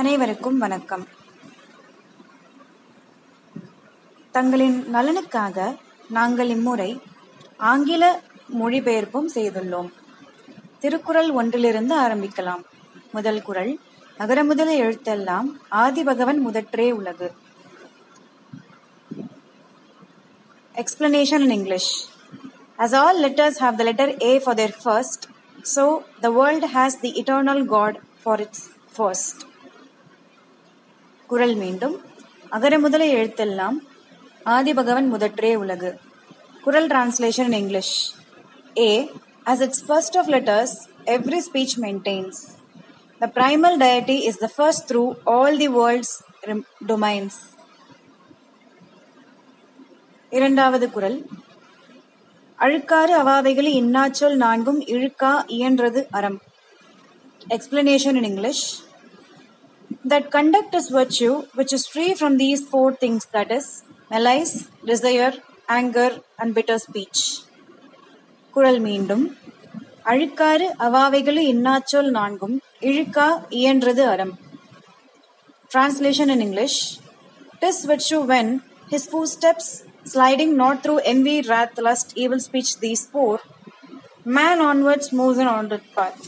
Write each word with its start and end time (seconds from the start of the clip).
அனைவருக்கும் 0.00 0.58
வணக்கம். 0.58 1.06
தங்களின் 4.30 4.94
நலனுக்காக 4.94 5.76
நாங்கள் 6.08 6.48
இம்முறை 6.48 7.02
ஆங்கில 7.56 8.20
மொழிபெயர்ப்பும் 8.60 9.28
செய்துள்ளோம். 9.34 9.92
திருக்குறள் 10.78 11.30
ஒன்றிலிருந்து 11.30 11.96
ஆரம்பிக்கலாம். 11.98 12.64
முதல் 13.12 13.42
குறள் 13.42 13.78
அகரமுதல 14.18 14.76
எழுத்தெல்லாம் 14.78 15.44
ஆதிபகவன் 15.70 16.38
முதற்றே 16.38 16.92
உலகு. 16.92 17.32
Explanation 20.74 21.40
in 21.40 21.50
English 21.50 22.08
As 22.76 22.94
all 22.94 23.22
letters 23.22 23.54
have 23.58 23.78
the 23.78 23.92
letter 23.92 24.22
A 24.22 24.38
for 24.38 24.54
their 24.54 24.72
first, 24.84 25.30
so 25.62 26.02
the 26.22 26.30
world 26.30 26.64
has 26.64 27.04
the 27.04 27.10
eternal 27.22 27.64
God 27.64 27.96
for 28.24 28.40
its 28.40 28.58
first. 28.98 29.48
குரல் 31.30 31.54
மீண்டும் 31.54 31.96
அகர 32.48 32.74
முதல 32.78 33.02
எழுத்தெல்லாம் 33.12 33.76
ஆதி 34.44 34.72
பகவன் 34.74 35.08
முதற்றே 35.12 35.52
உலகு 35.54 35.90
குரல் 36.64 36.86
translation 36.86 37.52
English 37.52 37.94
a 38.78 38.90
as 39.44 39.60
its 39.60 39.78
first 39.80 40.14
of 40.16 40.24
letters, 40.28 40.70
every 41.06 41.40
speech 41.40 41.72
maintains. 41.78 42.36
The 43.20 43.28
primal 43.28 43.74
deity 43.78 44.18
is 44.26 44.36
the 44.36 44.48
first 44.48 44.88
through 44.88 45.08
all 45.26 45.52
the 45.56 45.68
world's 45.68 46.12
domains 46.86 47.38
இரண்டாவது 50.32 50.86
குரல் 50.90 51.18
அழுக்காறு 52.58 53.12
அவாவைகளில் 53.14 53.78
இன்னாச்சொல் 53.80 54.36
நான்கும் 54.36 54.80
இழுக்கா 54.86 55.32
இயன்றது 55.56 56.02
அறம் 56.10 56.38
explanation 57.48 58.18
in 58.20 58.28
English 58.30 58.64
that 60.05 60.25
conduct 60.35 60.73
is 60.79 60.87
virtue 60.89 61.35
which 61.53 61.73
is 61.73 61.83
free 61.87 62.13
from 62.13 62.33
these 62.37 62.61
four 62.71 62.87
things 62.93 63.25
that 63.35 63.51
is 63.51 63.67
malice 64.11 64.55
desire 64.85 65.33
anger 65.69 66.11
and 66.39 66.55
bitter 66.57 66.79
speech 66.87 67.21
குறள் 68.53 68.79
மீண்டும் 68.79 69.23
அழுக்காறு 70.11 70.67
அவாவைகளி 70.85 71.43
இன்னாச்சொல் 71.53 72.11
நான்கும் 72.17 72.55
இழுக்கா 72.89 73.29
இயன்றது 73.59 74.03
அறம் 74.13 74.33
Translation 75.71 76.29
in 76.29 76.39
English 76.41 76.75
Tis 77.61 77.77
virtue 77.85 78.21
when 78.21 78.47
his 78.89 79.07
footsteps, 79.07 79.65
sliding 80.05 80.55
not 80.55 80.83
through 80.83 80.99
envy, 80.99 81.41
wrath, 81.41 81.77
lust, 81.77 82.13
evil 82.15 82.39
speech, 82.39 82.79
these 82.79 83.05
four, 83.07 83.39
man 84.27 84.59
onwards 84.61 85.07
moves 85.11 85.39
on 85.39 85.47
onward 85.55 85.85
path. 85.95 86.19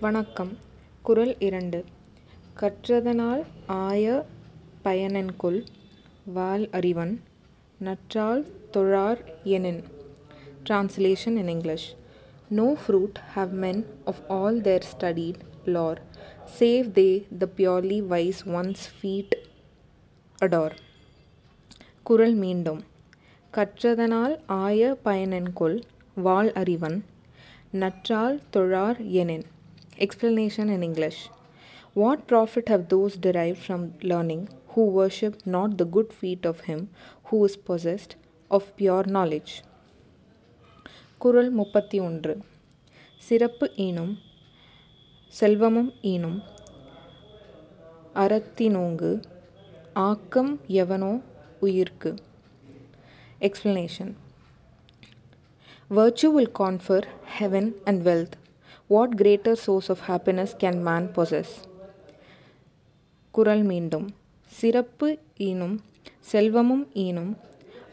வணக்கம் 0.00 0.50
குறள் 1.02 1.36
இரண்டு 1.38 1.84
கற்றதனால் 2.60 3.44
ஆய 3.66 4.26
பயனென்கொல் 4.84 5.60
வால் 6.34 6.68
அறிவன் 6.70 7.20
நற்றால் 7.78 8.44
தொழார் 8.70 9.22
எனின் 9.44 9.82
Translation 10.64 11.38
in 11.38 11.48
English 11.48 11.94
No 12.50 12.76
fruit 12.76 13.18
have 13.34 13.52
men 13.54 13.84
of 14.06 14.20
all 14.28 14.60
their 14.60 14.82
studied 14.82 15.36
lore, 15.66 15.98
save 16.46 16.94
they 16.94 17.26
the 17.40 17.46
purely 17.46 18.02
wise 18.02 18.40
one's 18.46 18.82
feet 19.00 19.30
adore. 20.38 20.74
குறள் 22.02 22.34
மீண்டும் 22.34 22.80
கற்றதனால் 23.54 24.34
ஆய 24.46 24.96
பயனென்கொல் 25.04 25.82
வாள் 26.14 26.52
அறிவன் 26.52 27.04
நற்றால் 27.70 28.40
தொழார் 28.52 29.00
எனின் 29.12 29.46
Explanation 30.02 30.68
in 30.68 30.82
English 30.82 31.18
What 31.94 32.26
profit 32.26 32.68
have 32.68 32.88
those 32.88 33.16
derived 33.16 33.58
from 33.58 33.94
learning 34.02 34.48
who 34.68 34.84
worship 34.98 35.34
not 35.46 35.78
the 35.78 35.84
good 35.96 36.12
feet 36.12 36.44
of 36.46 36.60
him 36.60 36.80
who 37.24 37.44
is 37.44 37.56
possessed 37.56 38.14
of 38.50 38.76
pure 38.76 39.04
knowledge? 39.06 39.52
குறள் 41.18 41.50
முப்பத்தி 41.50 41.98
ஒன்று 41.98 42.34
சிறப்பு 43.16 43.66
ஈனும் 43.76 44.12
செல்வமும் 45.40 45.90
ஈனும் 46.02 46.38
அறத்தினோங்கு 48.14 49.12
ஆக்கம் 49.92 50.60
எவனோ 50.66 51.12
உயிர்க்கு 51.60 52.12
Explanation 53.40 54.08
Virtue 55.90 56.30
will 56.30 56.48
confer 56.60 57.02
heaven 57.24 57.74
and 57.86 58.04
wealth. 58.04 58.34
what 58.89 59.15
greater 59.15 59.59
source 59.65 59.89
of 59.93 60.03
happiness 60.07 60.53
can 60.63 60.81
man 60.81 61.07
possess 61.15 61.53
குரல் 63.31 63.63
மீண்டும். 63.63 64.07
சிறப்பு 64.51 65.07
ஈனும் 65.49 65.75
செல்வமும் 66.31 66.85
ஈனும் 67.05 67.31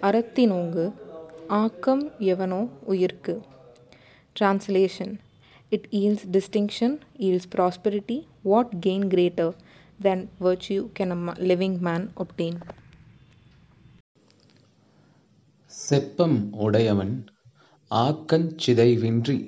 அறத்தினோங்கு 0.08 0.84
ஆக்கம் 1.60 2.02
எவனோ 2.32 2.60
உயிர்க்கு. 2.88 3.34
Translation 4.36 5.14
it 5.68 5.86
yields 6.00 6.26
distinction 6.36 6.96
yields 7.18 7.48
prosperity 7.54 8.18
what 8.42 8.72
gain 8.86 9.06
greater 9.06 9.54
than 10.06 10.24
virtue 10.40 10.82
can 10.98 11.14
a 11.16 11.34
living 11.50 11.78
man 11.88 12.06
obtain 12.24 12.58
செப்பம் 15.72 16.38
உடையவன் 16.66 17.14
ஆக்கஞ்சிதைவின்றி 17.90 19.38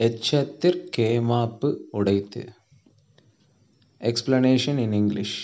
எச்சத்திற்கேமாப்பு 0.00 1.70
உடைத்து 1.90 2.42
Explanation 4.00 4.78
in 4.78 4.92
English 4.94 5.34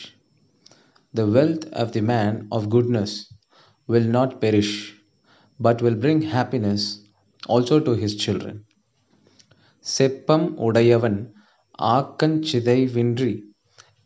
The 1.14 1.26
wealth 1.26 1.64
of 1.72 1.92
the 1.92 2.02
man 2.02 2.48
of 2.50 2.70
goodness 2.70 3.12
will 3.88 4.08
not 4.08 4.40
perish, 4.40 4.72
but 5.60 5.82
will 5.82 5.94
bring 5.94 6.20
happiness 6.22 6.82
also 7.46 7.80
to 7.80 7.92
his 7.94 8.14
children. 8.16 8.56
செப்பம் 9.98 10.46
உடையவன் 10.66 11.18
ஆக்கஞ் 11.96 12.38
சிதைவின்றி 12.52 13.32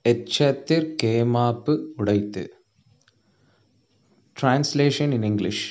எச்சத்திற்கேமாப்பு 0.04 1.74
உடைத்து 1.96 2.44
Translation 4.36 5.12
in 5.12 5.24
English 5.24 5.62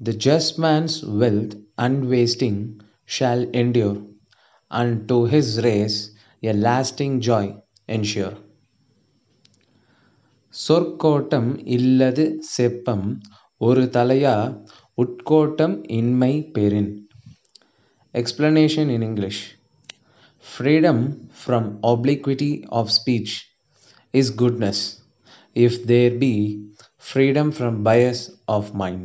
The 0.00 0.14
just 0.28 0.58
man's 0.58 1.04
wealth 1.04 1.56
unwasting 1.78 2.58
shall 3.04 3.42
endure, 3.52 3.98
and 4.70 5.08
to 5.08 5.24
his 5.24 5.48
race 5.62 5.98
a 6.42 6.52
lasting 6.52 7.20
joy 7.20 7.44
ensure. 7.88 8.36
சொற்கோட்டம் 10.54 11.50
இல்லது 11.76 12.24
செப்பம் 12.56 13.06
ஒரு 13.58 13.82
தலையா 13.96 14.36
உட்கோட்டம் 14.96 15.76
இன்மை 15.98 16.32
பெறின் 16.58 16.90
Explanation 18.14 18.86
in 18.90 19.02
English 19.02 19.38
Freedom 20.54 21.28
from 21.42 21.64
obliquity 21.82 22.64
of 22.70 22.90
speech 22.90 23.32
is 24.12 24.30
goodness 24.30 24.78
if 25.56 25.86
there 25.86 26.12
be 26.18 26.34
freedom 26.96 27.52
from 27.52 27.82
bias 27.82 28.20
of 28.48 28.74
mind. 28.74 29.04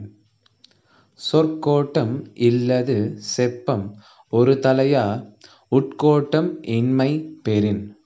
சொற்கோட்டம் 1.32 2.26
இல்லது 2.34 3.18
செப்பம் 3.36 3.90
ஒரு 4.28 4.54
தலையா 4.54 5.34
உட்கோட்டம் 5.70 6.66
இன்மை 6.66 7.38
பெறின் 7.48 7.98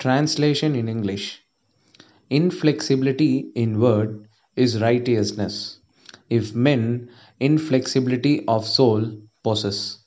Translation 0.00 0.74
in 0.74 0.88
English 0.88 1.38
Inflexibility 2.30 3.52
in 3.54 3.80
word 3.80 4.26
is 4.56 4.80
righteousness 4.80 5.78
if 6.28 6.54
men 6.54 7.08
inflexibility 7.40 8.44
of 8.46 8.66
soul 8.66 9.02
possess. 9.44 10.01